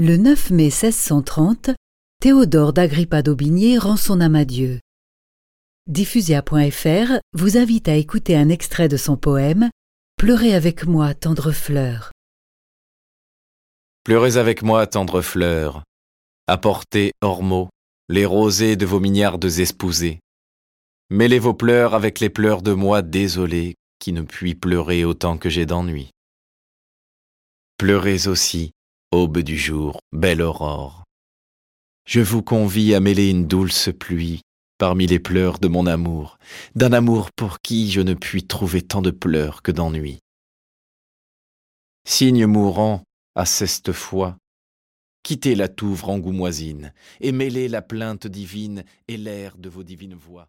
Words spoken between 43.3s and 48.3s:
à ceste fois, quittez la touvre angoumoisine et mêlez la plainte